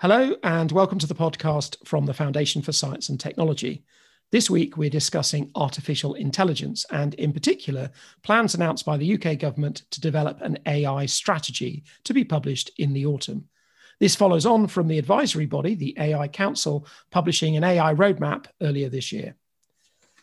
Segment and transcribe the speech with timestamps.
[0.00, 3.82] Hello, and welcome to the podcast from the Foundation for Science and Technology.
[4.30, 7.90] This week, we're discussing artificial intelligence and, in particular,
[8.22, 12.92] plans announced by the UK government to develop an AI strategy to be published in
[12.92, 13.48] the autumn.
[13.98, 18.88] This follows on from the advisory body, the AI Council, publishing an AI roadmap earlier
[18.88, 19.34] this year.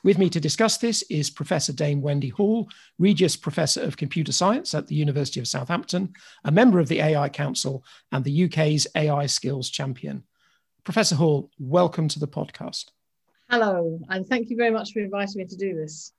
[0.05, 2.69] With me to discuss this is Professor Dame Wendy Hall,
[2.99, 6.13] Regius Professor of Computer Science at the University of Southampton,
[6.43, 10.21] a member of the AI Council, and the UK's AI Skills Champion.
[10.83, 12.91] Professor Hall, welcome to the podcast.
[13.49, 16.13] Hello, and thank you very much for inviting me to do this.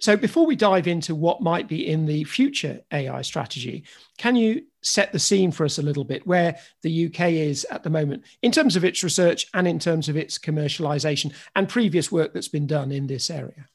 [0.00, 3.84] So, before we dive into what might be in the future AI strategy,
[4.18, 7.82] can you set the scene for us a little bit where the UK is at
[7.82, 12.12] the moment in terms of its research and in terms of its commercialization and previous
[12.12, 13.66] work that's been done in this area?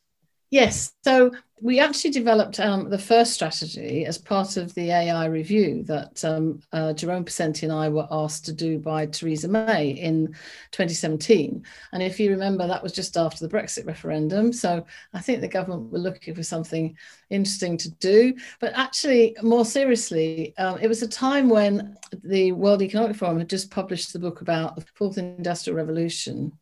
[0.52, 0.94] Yes.
[1.03, 1.31] So
[1.62, 6.62] we actually developed um, the first strategy as part of the AI review that um,
[6.72, 10.27] uh, Jerome Pesenti and I were asked to do by Theresa May in
[10.72, 11.63] 2017.
[11.91, 14.53] And if you remember, that was just after the Brexit referendum.
[14.53, 16.95] So I think the government were looking for something
[17.30, 18.36] interesting to do.
[18.59, 23.50] But actually, more seriously, um, it was a time when the World Economic Forum had
[23.50, 26.53] just published the book about the fourth industrial revolution.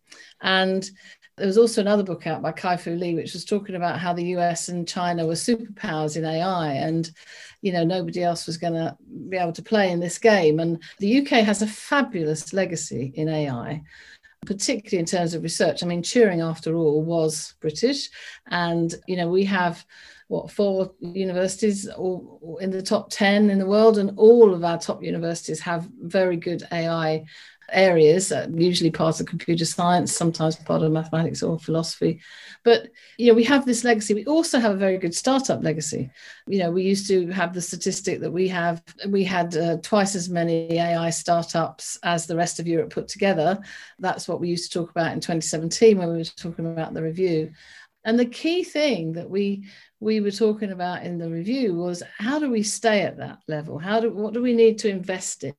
[0.41, 0.89] And
[1.37, 4.11] there was also another book out by Kai Fu Lee, which was talking about how
[4.11, 7.11] the US and China were superpowers in AI, and
[7.61, 8.97] you know nobody else was going to
[9.29, 10.59] be able to play in this game.
[10.59, 13.83] And the UK has a fabulous legacy in AI,
[14.47, 15.83] particularly in terms of research.
[15.83, 18.09] I mean, Turing, after all, was British,
[18.47, 19.85] and you know we have
[20.27, 24.77] what four universities all in the top 10 in the world and all of our
[24.77, 27.23] top universities have very good ai
[27.71, 32.21] areas, usually part of computer science, sometimes part of mathematics or philosophy.
[32.63, 34.13] But you know, we have this legacy.
[34.13, 36.09] We also have a very good startup legacy.
[36.47, 40.15] You know, we used to have the statistic that we have we had uh, twice
[40.15, 43.59] as many AI startups as the rest of Europe put together.
[43.99, 47.03] That's what we used to talk about in 2017 when we were talking about the
[47.03, 47.51] review.
[48.03, 49.65] And the key thing that we
[49.99, 53.79] we were talking about in the review was how do we stay at that level?
[53.79, 55.55] How do what do we need to invest in?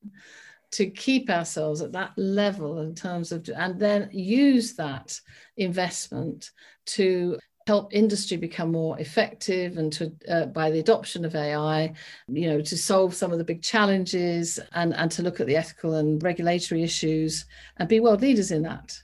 [0.71, 5.19] To keep ourselves at that level in terms of and then use that
[5.57, 6.51] investment
[6.87, 11.93] to help industry become more effective and to uh, by the adoption of AI
[12.29, 15.57] you know to solve some of the big challenges and and to look at the
[15.57, 17.45] ethical and regulatory issues
[17.77, 18.99] and be world leaders in that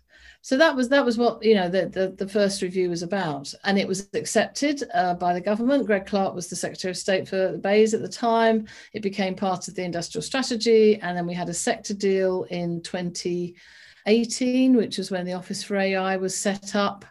[0.44, 3.55] so that was that was what you know the, the, the first review was about.
[3.65, 5.87] And it was accepted uh, by the government.
[5.87, 8.66] Greg clark was the secretary of state for the BEIS at the time.
[8.93, 11.00] It became part of the industrial strategy.
[11.00, 15.77] And then we had a sector deal in 2018 which was when the office for
[15.77, 17.06] ai was set up.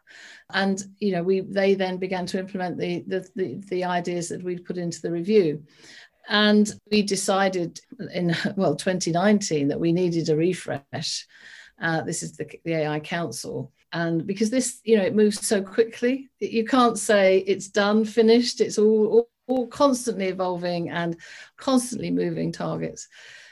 [0.52, 4.44] And you know we they then began to implement the the, the, the ideas that
[4.44, 5.64] we'd put into the review.
[6.30, 7.82] And we decided
[8.14, 11.26] in well 2019 that we needed a refresh
[11.82, 13.72] uh, this is the, the AI Council.
[13.92, 18.62] And because this, you know, it moves so quickly, you can't say it's done, finished.
[18.62, 21.18] It's all, all, all constantly evolving and
[21.58, 23.08] constantly moving targets.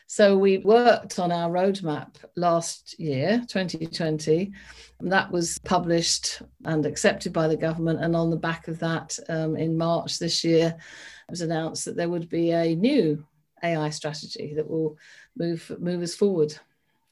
[0.08, 4.52] So we worked on our roadmap last year, 2020.
[5.00, 8.04] And that was published and accepted by the government.
[8.04, 11.96] And on the back of that, um, in March this year, it was announced that
[11.96, 13.26] there would be a new
[13.64, 14.98] AI strategy that will
[15.38, 16.54] move move us forward.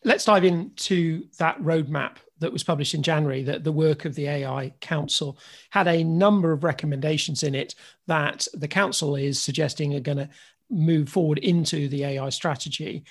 [0.04, 4.28] Let's dive into that roadmap that was published in January, that the work of the
[4.28, 5.38] AI Council
[5.72, 7.76] had a number of recommendations in it
[8.08, 10.30] that the Council is suggesting are going to
[10.70, 13.04] move forward into the AI strategy.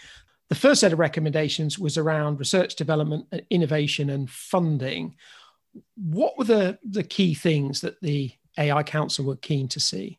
[0.48, 5.16] The first set of recommendations was around research development, innovation, and funding.
[5.96, 10.18] What were the, the key things that the AI Council were keen to see?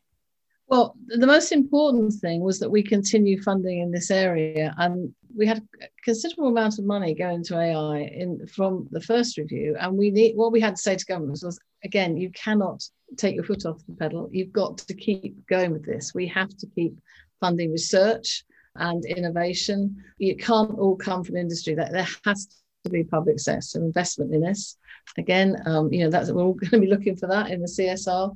[0.70, 5.44] Well, the most important thing was that we continue funding in this area, and we
[5.44, 9.74] had a considerable amount of money going to AI in from the first review.
[9.80, 12.84] And we need what we had to say to governments was again, you cannot
[13.16, 14.28] take your foot off the pedal.
[14.30, 16.12] You've got to keep going with this.
[16.14, 16.96] We have to keep
[17.40, 18.44] funding research
[18.76, 19.96] and innovation.
[20.20, 21.74] It can't all come from industry.
[21.74, 22.46] There has
[22.84, 24.76] to be public sector investment in this.
[25.18, 27.66] Again, um, you know, that's we're all going to be looking for that in the
[27.66, 28.32] CSR.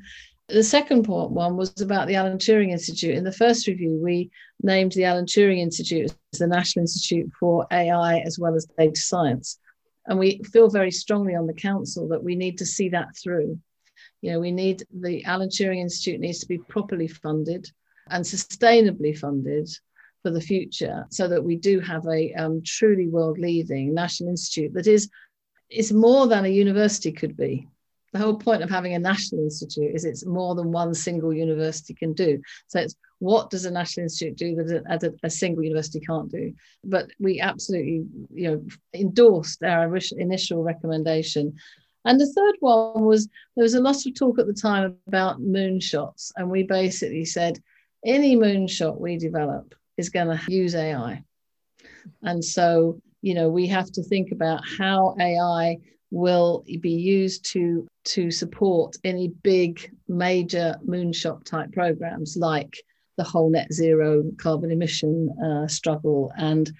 [0.48, 3.14] The second one was about the Alan Turing Institute.
[3.14, 4.30] In the first review, we
[4.62, 9.00] named the Alan Turing Institute as the National Institute for AI as well as data
[9.00, 9.58] science.
[10.06, 13.58] And we feel very strongly on the council that we need to see that through.
[14.20, 17.70] You know, we need the Alan Turing Institute needs to be properly funded
[18.10, 19.70] and sustainably funded
[20.22, 24.72] for the future so that we do have a um, truly world leading national institute
[24.72, 25.10] that is
[25.70, 27.68] is more than a university could be
[28.14, 31.94] the whole point of having a national institute is it's more than one single university
[31.94, 32.40] can do.
[32.68, 36.54] So it's what does a national institute do that a, a, single university can't do?
[36.84, 38.64] But we absolutely, you know,
[38.94, 41.56] endorsed our initial recommendation.
[42.04, 45.40] And the third one was there was a lot of talk at the time about
[45.40, 47.60] moonshots, and we basically said
[48.06, 51.24] any moonshot we develop is going to use AI.
[52.22, 55.78] And so, you know, we have to think about how AI
[56.12, 62.76] will be used to to support any big major moonshot type programs like
[63.16, 66.32] the whole net zero carbon emission uh, struggle.
[66.36, 66.70] And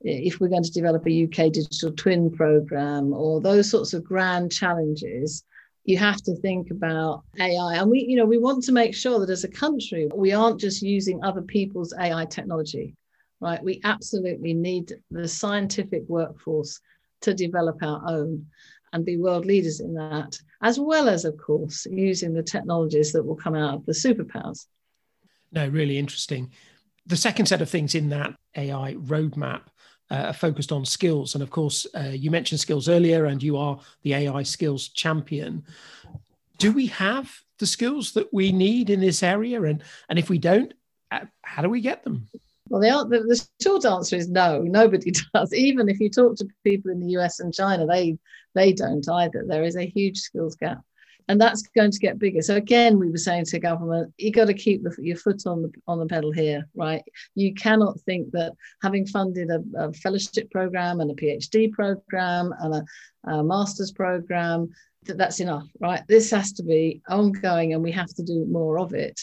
[0.00, 4.52] if we're going to develop a UK digital twin program or those sorts of grand
[4.52, 5.44] challenges
[5.86, 9.18] you have to think about AI and we you know we want to make sure
[9.20, 12.94] that as a country we aren't just using other people's AI technology
[13.44, 13.62] right?
[13.62, 16.80] We absolutely need the scientific workforce
[17.24, 18.46] to develop our own
[18.92, 23.24] and be world leaders in that, as well as, of course, using the technologies that
[23.24, 24.66] will come out of the superpowers.
[25.50, 26.52] No, really interesting.
[27.06, 29.62] The second set of things in that AI roadmap
[30.10, 31.34] uh, are focused on skills.
[31.34, 35.64] And of course, uh, you mentioned skills earlier, and you are the AI skills champion.
[36.58, 39.62] Do we have the skills that we need in this area?
[39.62, 40.72] And, and if we don't,
[41.10, 42.28] uh, how do we get them?
[42.68, 44.60] Well, the, the, short answer is no.
[44.62, 45.52] Nobody does.
[45.52, 48.18] Even if you talk to people in the US and China, they
[48.54, 49.44] they don't either.
[49.46, 50.80] There is a huge skills gap,
[51.28, 52.40] and that's going to get bigger.
[52.40, 55.62] So again, we were saying to government, you got to keep the, your foot on
[55.62, 57.02] the on the pedal here, right?
[57.34, 58.52] You cannot think that
[58.82, 64.70] having funded a, a fellowship program and a PhD program and a, a master's program
[65.02, 66.02] that that's enough, right?
[66.08, 69.20] This has to be ongoing, and we have to do more of it.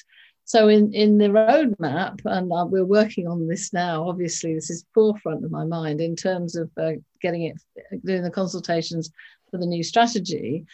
[0.51, 4.85] So in, in the roadmap, and uh, we're working on this now, obviously this is
[4.93, 7.61] forefront of my mind in terms of uh, getting it,
[8.03, 9.11] doing the consultations
[9.49, 10.65] for the new strategy,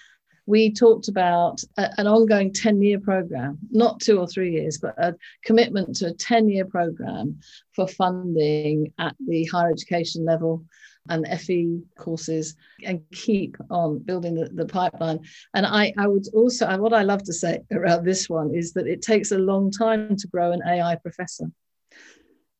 [0.48, 4.96] we talked about a, an ongoing 10 year program, not two or three years, but
[4.98, 5.16] a
[5.46, 7.40] commitment to a 10 year program
[7.76, 10.66] for funding at the higher education level
[11.10, 15.20] and FE courses and keep on building the, the pipeline.
[15.54, 18.88] And I, I would also, what I love to say around this one is that
[18.88, 21.46] it takes a long time to grow an AI professor.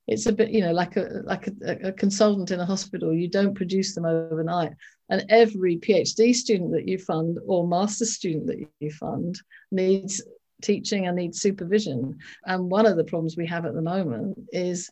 [0.08, 3.14] It's a bit, you know, like a like a, a consultant in a hospital.
[3.14, 4.72] You don't produce them overnight.
[5.10, 9.38] And every PhD student that you fund or master student that you fund
[9.70, 10.22] needs
[10.62, 12.18] teaching and needs supervision.
[12.46, 14.90] And one of the problems we have at the moment is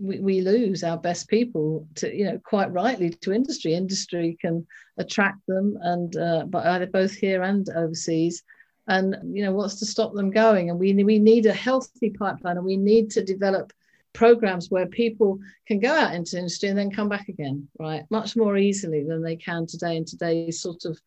[0.00, 3.74] we, we lose our best people to you know quite rightly to industry.
[3.74, 4.66] Industry can
[4.98, 8.42] attract them and uh, but either both here and overseas.
[8.86, 10.70] And you know what's to stop them going?
[10.70, 13.72] And we, we need a healthy pipeline and we need to develop
[14.12, 18.04] programs where people can go out into industry and then come back again right?
[18.10, 21.00] Much more easily than they can today in today's sort of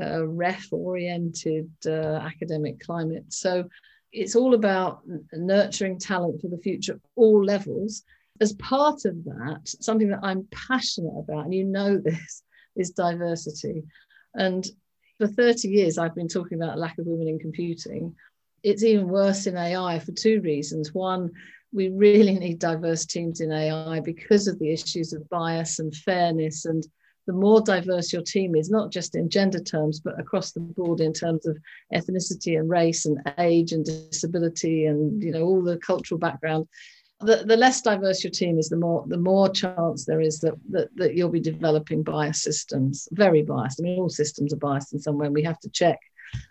[0.00, 3.24] uh, REF oriented uh, academic climate.
[3.28, 3.68] So
[4.12, 5.02] it's all about
[5.32, 8.02] nurturing talent for the future at all levels.
[8.40, 12.42] As part of that, something that I'm passionate about, and you know this,
[12.76, 13.82] is diversity.
[14.34, 14.66] And
[15.18, 18.14] for 30 years, I've been talking about lack of women in computing.
[18.62, 20.94] It's even worse in AI for two reasons.
[20.94, 21.30] One,
[21.72, 26.64] we really need diverse teams in AI because of the issues of bias and fairness
[26.64, 26.86] and
[27.28, 31.00] the more diverse your team is, not just in gender terms, but across the board
[31.00, 31.58] in terms of
[31.94, 36.66] ethnicity and race and age and disability and you know all the cultural background,
[37.20, 40.54] the, the less diverse your team is, the more the more chance there is that,
[40.70, 43.78] that that you'll be developing bias systems, very biased.
[43.78, 45.26] I mean, all systems are biased in some way.
[45.26, 45.98] And we have to check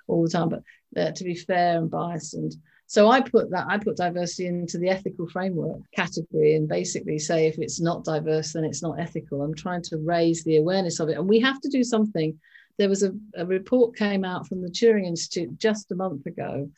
[0.08, 0.62] all the time, but
[0.96, 2.56] uh, to be fair and biased and
[2.88, 7.46] so I put that, I put diversity into the ethical framework category and basically say
[7.46, 9.42] if it's not diverse, then it's not ethical.
[9.42, 11.18] I'm trying to raise the awareness of it.
[11.18, 12.40] And we have to do something.
[12.78, 16.70] There was a, a report came out from the Turing Institute just a month ago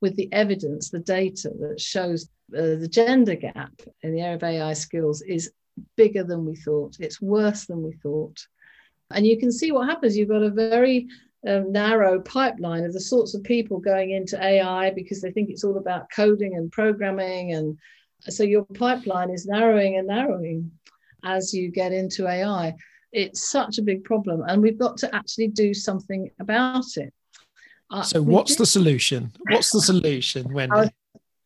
[0.00, 2.28] with the evidence, the data that shows
[2.58, 5.52] uh, the gender gap in the area of AI skills is
[5.96, 6.96] bigger than we thought.
[6.98, 8.44] It's worse than we thought.
[9.12, 10.16] And you can see what happens.
[10.16, 11.06] You've got a very
[11.46, 15.64] um, narrow pipeline of the sorts of people going into AI because they think it's
[15.64, 17.52] all about coding and programming.
[17.52, 17.78] And
[18.28, 20.70] so your pipeline is narrowing and narrowing
[21.24, 22.74] as you get into AI.
[23.12, 27.12] It's such a big problem, and we've got to actually do something about it.
[27.90, 29.30] Uh, so, what's the solution?
[29.50, 30.88] What's the solution, Wendy?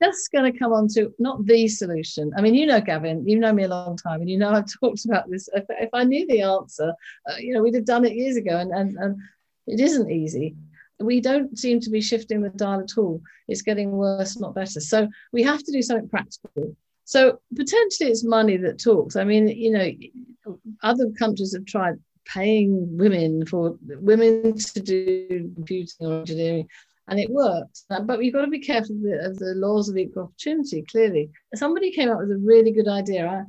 [0.03, 2.31] just going to come on to not the solution.
[2.37, 4.71] I mean, you know, Gavin, you know me a long time, and you know I've
[4.81, 5.49] talked about this.
[5.55, 6.93] If, if I knew the answer,
[7.29, 8.59] uh, you know, we'd have done it years ago.
[8.59, 9.19] And and and
[9.67, 10.57] it isn't easy.
[10.99, 13.21] We don't seem to be shifting the dial at all.
[13.49, 14.81] It's getting worse, not better.
[14.81, 16.75] So we have to do something practical.
[17.05, 19.17] So potentially it's money that talks.
[19.17, 26.07] I mean, you know, other countries have tried paying women for women to do computing
[26.07, 26.69] or engineering
[27.09, 27.85] and it works.
[27.91, 30.83] Uh, but you've got to be careful of the, of the, laws of equal opportunity.
[30.83, 33.47] Clearly, somebody came up with a really good idea.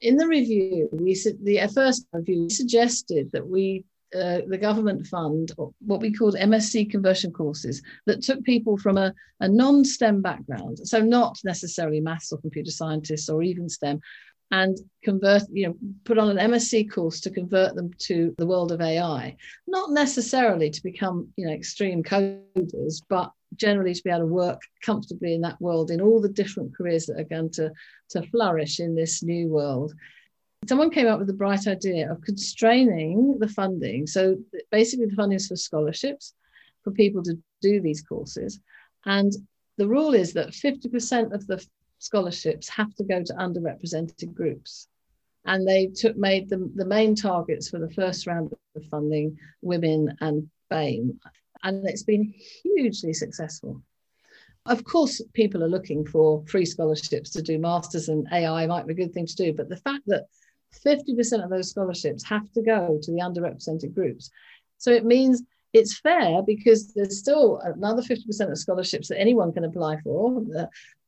[0.00, 5.52] In the review, we said the first review suggested that we uh, the government fund
[5.84, 11.00] what we called MSc conversion courses that took people from a, a non-STEM background, so
[11.00, 14.00] not necessarily maths or computer scientists or even STEM,
[14.50, 18.70] and convert, you know, put on an MSc course to convert them to the world
[18.70, 19.36] of AI.
[19.66, 24.60] Not necessarily to become, you know, extreme coders, but generally to be able to work
[24.82, 27.72] comfortably in that world in all the different careers that are going to,
[28.10, 29.92] to flourish in this new world
[30.66, 34.06] someone came up with the bright idea of constraining the funding.
[34.06, 34.36] So
[34.70, 36.34] basically, the funding is for scholarships
[36.82, 38.60] for people to do these courses.
[39.06, 39.32] And
[39.76, 41.64] the rule is that 50% of the
[41.98, 44.88] scholarships have to go to underrepresented groups.
[45.46, 50.16] And they took made the, the main targets for the first round of funding women
[50.20, 51.18] and BAME.
[51.62, 53.82] And it's been hugely successful.
[54.66, 58.94] Of course, people are looking for free scholarships to do masters, and AI might be
[58.94, 59.52] a good thing to do.
[59.52, 60.24] But the fact that
[60.84, 64.30] 50% of those scholarships have to go to the underrepresented groups.
[64.78, 69.64] So it means it's fair because there's still another 50% of scholarships that anyone can
[69.64, 70.42] apply for,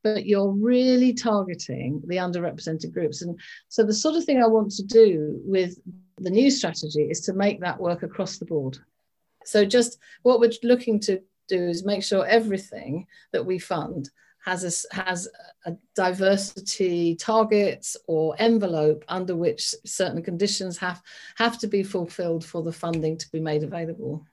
[0.03, 3.23] but you're really targeting the underrepresented groups.
[3.23, 5.79] And so the sort of thing I want to do with
[6.19, 8.79] the new strategy is to make that work across the board.
[9.45, 14.11] So just what we're looking to do is make sure everything that we fund
[14.47, 15.29] has a, has
[15.65, 21.03] a diversity targets or envelope under which certain conditions have,
[21.35, 24.25] have to be fulfilled for the funding to be made available.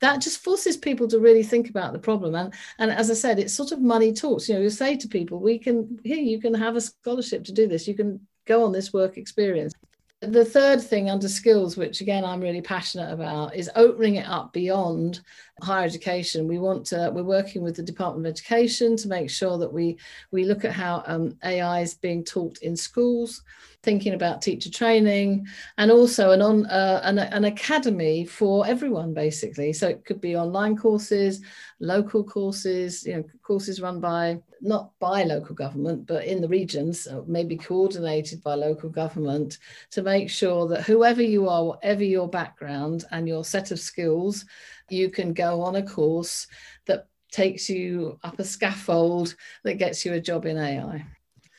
[0.00, 2.36] That just forces people to really think about the problem.
[2.36, 4.48] And, and as I said, it's sort of money talks.
[4.48, 7.52] You know, you say to people, we can, here, you can have a scholarship to
[7.52, 7.88] do this.
[7.88, 9.72] You can go on this work experience.
[10.20, 14.52] The third thing under skills, which again I'm really passionate about, is opening it up
[14.52, 15.20] beyond
[15.62, 16.48] higher education.
[16.48, 19.98] We want to, we're working with the Department of Education to make sure that we
[20.30, 23.42] we look at how um, AI is being taught in schools,
[23.82, 25.46] thinking about teacher training,
[25.78, 29.72] and also an on uh, an, an academy for everyone basically.
[29.72, 31.40] So it could be online courses,
[31.80, 37.06] local courses, you know, courses run by not by local government, but in the regions,
[37.26, 39.58] maybe coordinated by local government
[39.90, 44.44] to make sure that whoever you are, whatever your background and your set of skills,
[44.90, 46.46] you can go on a course
[46.86, 51.04] that takes you up a scaffold that gets you a job in AI.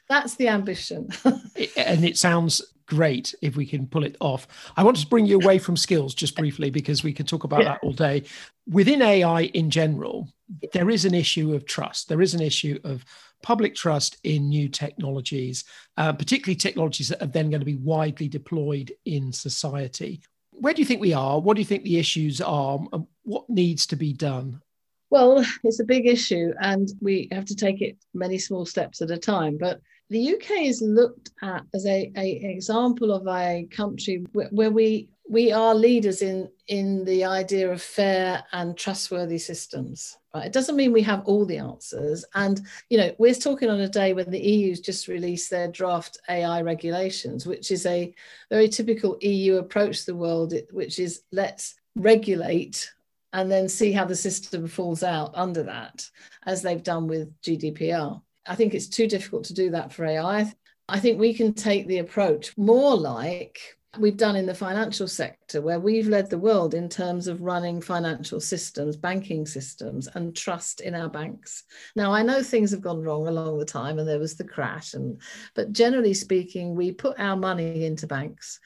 [0.08, 1.10] That's the ambition.
[1.24, 4.48] and it sounds great if we can pull it off.
[4.76, 7.62] I want to bring you away from skills just briefly because we could talk about
[7.62, 7.70] yeah.
[7.70, 8.24] that all day.
[8.68, 10.28] Within AI in general,
[10.74, 12.10] there is an issue of trust.
[12.10, 13.06] There is an issue of
[13.44, 15.64] public trust in new technologies,
[15.98, 20.22] uh, particularly technologies that are then going to be widely deployed in society.
[20.60, 21.40] Where do you think we are?
[21.40, 22.80] What do you think the issues are?
[22.92, 24.62] And What needs to be done?
[25.10, 29.12] Well, it's a big issue, and we have to take it many small steps at
[29.12, 29.58] a time.
[29.58, 34.72] But the UK is looked at as a, a example of a country where, where
[34.72, 40.46] we we are leaders in in the idea of fair and trustworthy systems right?
[40.46, 42.26] It doesn't mean we have all the answers.
[42.36, 46.18] And you know we're talking on a day when the eu's just released their draft
[46.30, 48.14] ai regulations which is a
[48.50, 52.92] very typical eu approach to the world which is let's regulate
[53.34, 56.08] and then see how the system falls out under that
[56.46, 60.52] as they've done with gdpr i think it's too difficult to do that for ai
[60.88, 65.62] i think we can take the approach more like we've done in the financial sector,
[65.62, 70.82] where we've led the world in terms of running financial systems, banking systems, and trust
[70.82, 71.64] in our banks.
[71.96, 74.94] Now, I know things have gone wrong along the time, and there was the crash,
[74.94, 75.20] and
[75.56, 78.60] but generally speaking, we put our money into banks,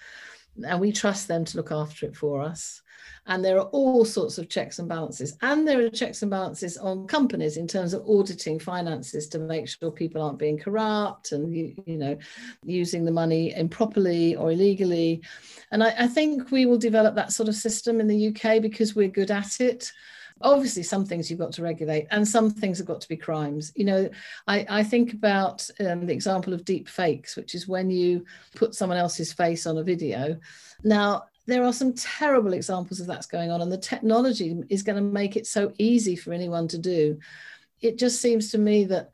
[0.66, 2.82] and we trust them to look after it for us.
[3.26, 5.38] And there are all sorts of checks and balances.
[5.42, 9.68] And there are checks and balances on companies in terms of auditing finances to make
[9.68, 12.18] sure people aren't being corrupt and, you, you know,
[12.66, 15.22] using the money improperly or illegally.
[15.72, 18.96] And I, I think we will develop that sort of system in the UK because
[18.96, 19.92] we're good at it
[20.42, 23.72] obviously some things you've got to regulate and some things have got to be crimes.
[23.76, 24.10] You know
[24.48, 28.26] i, I think about um, the example of deep fakes which is when you
[28.56, 30.38] put someone else's face on a video.
[30.84, 34.96] Now there are some terrible examples of that's going on and the technology is going
[34.96, 37.20] to make it so easy for anyone to do.
[37.82, 39.12] It just seems to me that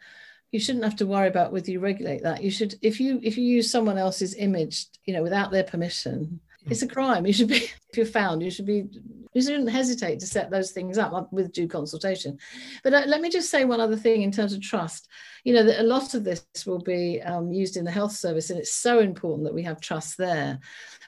[0.51, 2.43] you shouldn't have to worry about whether you regulate that.
[2.43, 6.39] You should if you if you use someone else's image you know without their permission
[6.67, 7.25] It's a crime.
[7.25, 7.55] You should be,
[7.91, 8.87] if you're found, you should be,
[9.33, 12.37] you shouldn't hesitate to set those things up with due consultation.
[12.83, 15.07] But uh, let me just say one other thing in terms of trust.
[15.43, 18.49] You know, that a lot of this will be um, used in the health service,
[18.49, 20.59] and it's so important that we have trust there.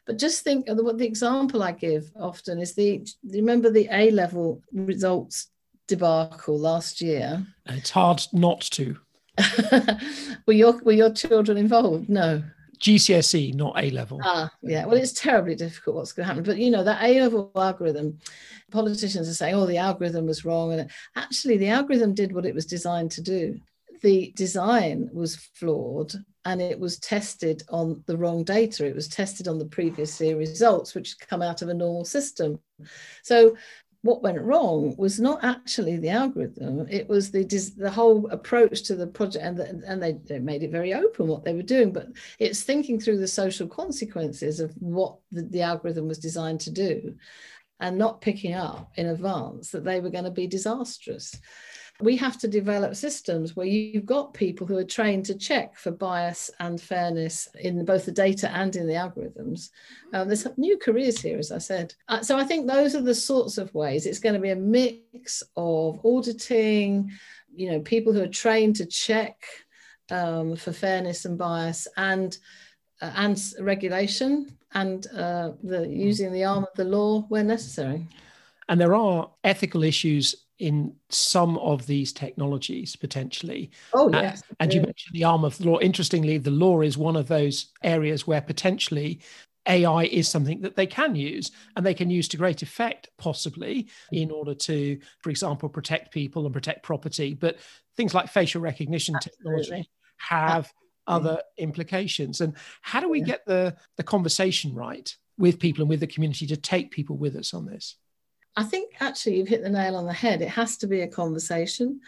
[0.05, 4.61] But just think what the example I give often is the remember the A level
[4.73, 5.47] results
[5.87, 7.45] debacle last year.
[7.65, 8.97] It's hard not to.
[10.47, 12.09] were your were your children involved?
[12.09, 12.41] No.
[12.81, 14.19] GCSE, not A level.
[14.23, 14.85] Ah, yeah.
[14.85, 16.43] Well, it's terribly difficult what's going to happen.
[16.43, 18.19] But you know, that A level algorithm,
[18.71, 20.73] politicians are saying, oh, the algorithm was wrong.
[20.73, 23.59] And actually, the algorithm did what it was designed to do.
[24.01, 26.13] The design was flawed
[26.45, 28.85] and it was tested on the wrong data.
[28.85, 32.59] It was tested on the previous year results, which come out of a normal system.
[33.21, 33.55] So
[34.03, 36.87] what went wrong was not actually the algorithm.
[36.89, 37.43] It was the
[37.77, 41.27] the whole approach to the project and, the, and they, they made it very open
[41.27, 42.07] what they were doing but
[42.39, 47.15] it's thinking through the social consequences of what the, the algorithm was designed to do
[47.79, 51.35] and not picking up in advance that they were going to be disastrous
[52.01, 55.91] we have to develop systems where you've got people who are trained to check for
[55.91, 59.69] bias and fairness in both the data and in the algorithms.
[60.13, 61.93] Um, there's new careers here, as I said.
[62.07, 64.55] Uh, so I think those are the sorts of ways it's going to be a
[64.55, 67.11] mix of auditing,
[67.55, 69.43] you know, people who are trained to check
[70.09, 72.37] um, for fairness and bias and
[73.01, 78.07] uh, and regulation and uh, the using the arm of the law where necessary.
[78.69, 83.71] And there are ethical issues in some of these technologies potentially.
[83.93, 84.43] Oh, yes.
[84.43, 85.79] Uh, and you mentioned the arm of the law.
[85.79, 89.21] Interestingly, the law is one of those areas where potentially
[89.67, 93.87] AI is something that they can use and they can use to great effect, possibly,
[94.11, 97.33] in order to, for example, protect people and protect property.
[97.33, 97.57] But
[97.97, 99.63] things like facial recognition Absolutely.
[99.63, 100.71] technology have
[101.07, 102.39] other implications.
[102.39, 103.25] And how do we yeah.
[103.25, 107.35] get the, the conversation right with people and with the community to take people with
[107.35, 107.95] us on this?
[108.55, 110.41] I think actually you've hit the nail on the head.
[110.41, 112.01] It has to be a conversation.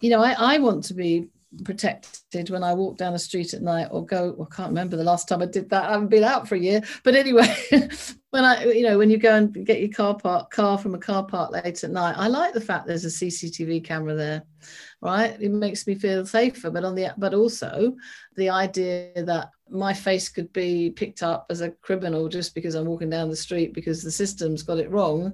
[0.00, 1.28] You know, I, I want to be
[1.64, 4.34] protected when I walk down the street at night or go.
[4.36, 5.84] Well, I can't remember the last time I did that.
[5.84, 6.82] I haven't been out for a year.
[7.02, 7.54] But anyway,
[8.30, 10.98] when I, you know, when you go and get your car park car from a
[10.98, 14.42] car park late at night, I like the fact there's a CCTV camera there,
[15.00, 15.36] right?
[15.40, 16.70] It makes me feel safer.
[16.70, 17.94] But on the but also
[18.36, 22.86] the idea that my face could be picked up as a criminal just because I'm
[22.86, 25.32] walking down the street because the system's got it wrong,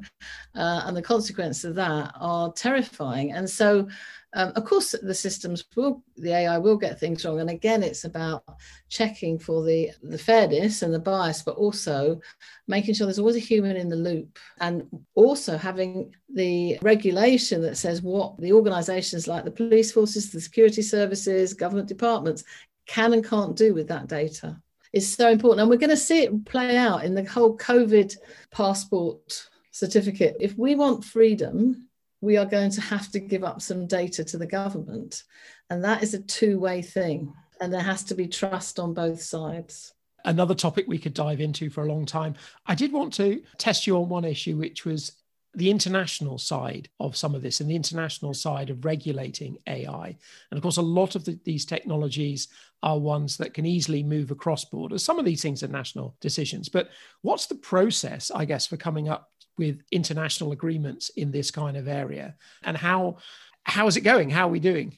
[0.55, 3.33] uh, and the consequences of that are terrifying.
[3.33, 3.89] And so
[4.33, 7.41] um, of course, the systems will, the AI will get things wrong.
[7.41, 8.45] And again, it's about
[8.89, 12.21] checking for the, the fairness and the bias, but also
[12.69, 14.39] making sure there's always a human in the loop.
[14.61, 20.41] And also having the regulation that says what the organizations like the police forces, the
[20.41, 22.45] security services, government departments
[22.87, 24.61] can and can't do with that data
[24.93, 25.61] is so important.
[25.61, 28.17] And we're going to see it play out in the whole COVID
[28.53, 30.37] passport certificate.
[30.41, 31.89] If we want freedom,
[32.21, 35.25] we are going to have to give up some data to the government.
[35.71, 37.33] And that is a two way thing.
[37.61, 39.93] And there has to be trust on both sides.
[40.25, 42.35] Another topic we could dive into for a long time.
[42.67, 45.13] I did want to test you on one issue, which was
[45.55, 50.17] the international side of some of this and the international side of regulating AI.
[50.51, 52.49] And of course, a lot of the, these technologies
[52.83, 55.05] are ones that can easily move across borders.
[55.05, 56.91] Some of these things are national decisions, but
[57.23, 61.87] what's the process, I guess, for coming up with international agreements in this kind of
[61.87, 62.35] area?
[62.65, 63.19] And how
[63.63, 64.31] how is it going?
[64.31, 64.97] How are we doing?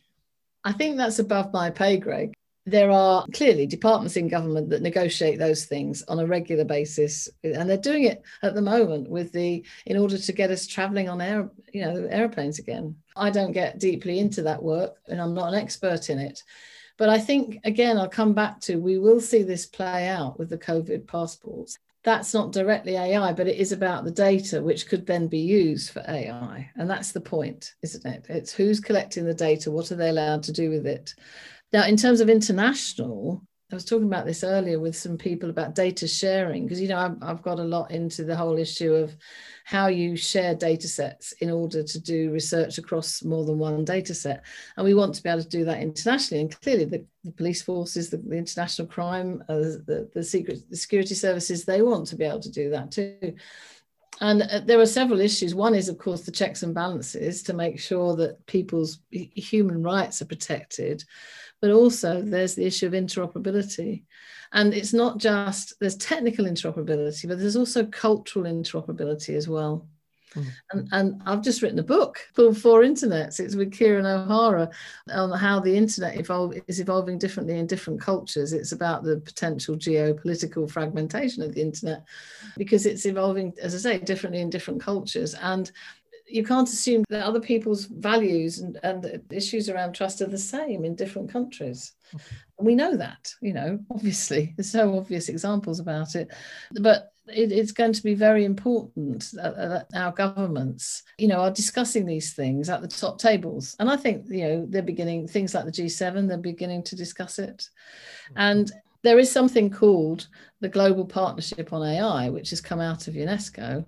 [0.65, 2.33] I think that's above my pay grade.
[2.65, 7.69] There are clearly departments in government that negotiate those things on a regular basis, and
[7.69, 11.21] they're doing it at the moment with the in order to get us travelling on
[11.21, 12.95] air, you know, airplanes again.
[13.17, 16.45] I don't get deeply into that work, and I'm not an expert in it.
[16.99, 20.49] But I think, again, I'll come back to we will see this play out with
[20.49, 25.07] the COVID passports that's not directly AI, but it is about the data which could
[25.07, 26.69] then be used for AI.
[26.77, 28.27] And that's the point, isn't it?
[28.29, 31.15] It's who's collecting the data, what are they allowed to do with it?
[31.73, 35.75] Now, in terms of international, I was talking about this earlier with some people about
[35.75, 39.17] data sharing, because, you know, I've, I've got a lot into the whole issue of
[39.65, 44.15] how you share data sets in order to do research across more than one data
[44.15, 44.45] set.
[44.77, 46.43] And we want to be able to do that internationally.
[46.43, 50.77] And clearly, the, the police forces, the, the international crime, uh, the, the secret the
[50.77, 53.35] security services, they want to be able to do that too.
[54.21, 55.55] And uh, there are several issues.
[55.55, 60.21] One is, of course, the checks and balances to make sure that people's human rights
[60.21, 61.03] are protected.
[61.63, 64.03] But also, there's the issue of interoperability.
[64.53, 69.87] And it's not just, there's technical interoperability, but there's also cultural interoperability as well.
[70.35, 70.47] Mm.
[70.73, 73.39] And, and I've just written a book called Four Internets.
[73.39, 74.71] It's with Kieron O'Hara
[75.11, 78.53] on how the internet evolve, is evolving differently in different cultures.
[78.53, 82.05] It's about the potential geopolitical fragmentation of the internet
[82.57, 85.35] because it's evolving, as I say, differently in different cultures.
[85.35, 85.71] And
[86.33, 90.85] you can't assume that other people's values and, and issues around trust are the same
[90.85, 91.93] in different countries.
[92.59, 96.29] And we know that, you know, obviously, there's so obvious examples about it.
[96.81, 101.51] But it, it's going to be very important uh, that, our governments, you know, are
[101.51, 103.77] discussing these things at the top tables.
[103.79, 107.39] And I think, you know, they're beginning, things like the G7, they're beginning to discuss
[107.39, 107.69] it.
[108.37, 108.71] And
[109.03, 110.29] there is something called
[110.61, 113.85] the Global Partnership on AI, which has come out of UNESCO.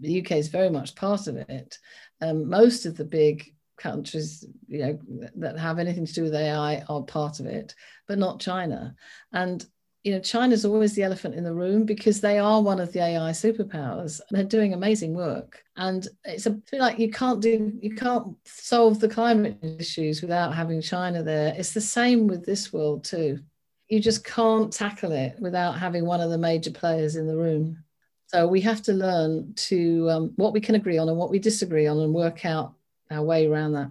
[0.00, 1.78] The UK is very much part of it.
[2.20, 4.98] Um, most of the big countries you know
[5.36, 7.74] that have anything to do with AI are part of it,
[8.08, 8.94] but not China.
[9.32, 9.64] And
[10.06, 13.02] you know, China's always the elephant in the room because they are one of the
[13.02, 14.20] AI superpowers.
[14.30, 15.64] They're doing amazing work.
[15.76, 20.54] And it's a bit like you can't do you can't solve the climate issues without
[20.54, 21.52] having China there.
[21.58, 23.40] It's the same with this world too.
[23.88, 27.82] You just can't tackle it without having one of the major players in the room.
[28.28, 31.38] So we have to learn to um, what we can agree on and what we
[31.38, 32.74] disagree on and work out
[33.10, 33.90] our way around that.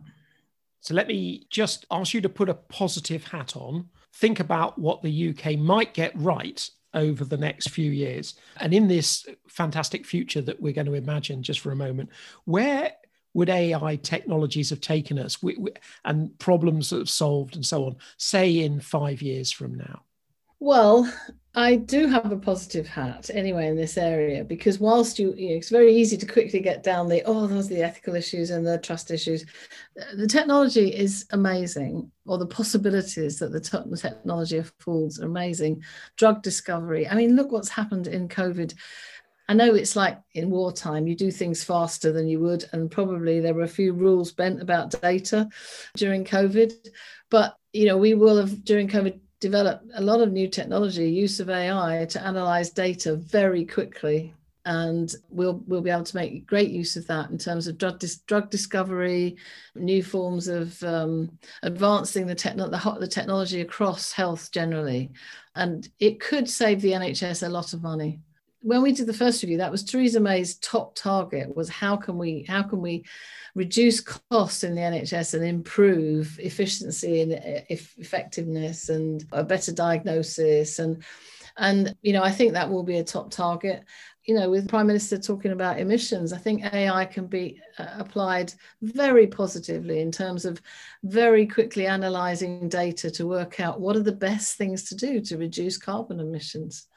[0.82, 3.90] So let me just ask you to put a positive hat on.
[4.14, 8.36] Think about what the UK might get right over the next few years.
[8.58, 12.10] And in this fantastic future that we're going to imagine just for a moment,
[12.46, 12.92] where
[13.34, 15.38] would AI technologies have taken us
[16.06, 20.04] and problems that have solved and so on, say in five years from now?
[20.60, 21.12] Well,
[21.54, 25.56] I do have a positive hat anyway in this area because whilst you, you know,
[25.56, 28.66] it's very easy to quickly get down the oh those are the ethical issues and
[28.66, 29.46] the trust issues,
[30.02, 35.84] uh, the technology is amazing, or the possibilities that the, the technology affords are amazing.
[36.18, 37.08] Drug discovery.
[37.08, 38.74] I mean, look what's happened in COVID.
[39.48, 43.40] I know it's like in wartime, you do things faster than you would, and probably
[43.40, 45.48] there were a few rules bent about data
[45.96, 46.74] during COVID.
[47.30, 51.40] But you know, we will have during COVID developed a lot of new technology, use
[51.40, 54.34] of AI to analyze data very quickly.
[54.68, 58.00] And we'll, we'll be able to make great use of that in terms of drug,
[58.00, 59.38] dis- drug discovery,
[59.76, 65.12] new forms of um, advancing the, techno- the, the technology across health generally.
[65.54, 68.22] And it could save the NHS a lot of money
[68.66, 72.18] when we did the first review, that was Theresa May's top target was how can
[72.18, 73.06] we how can we
[73.54, 77.34] reduce costs in the NHS and improve efficiency and
[77.70, 81.04] effectiveness and a better diagnosis and
[81.58, 83.86] and you know I think that will be a top target.
[84.24, 88.52] You know, with Prime Minister talking about emissions, I think AI can be uh, applied
[88.82, 90.60] very positively in terms of
[91.04, 95.38] very quickly analysing data to work out what are the best things to do to
[95.38, 96.88] reduce carbon emissions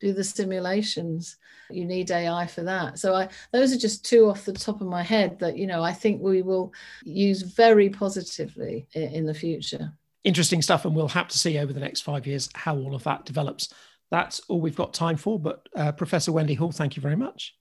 [0.00, 1.36] do the simulations.
[1.70, 2.98] You need ai for that.
[2.98, 5.82] So i those are just two off the top of my head that you know
[5.82, 6.72] i think we will
[7.04, 9.92] use very positively in, in the future.
[10.24, 13.04] Interesting stuff and we'll have to see over the next five years how all of
[13.04, 13.72] that develops.
[14.10, 17.54] That's all we've got time for but uh, professor wendy hall thank you very much.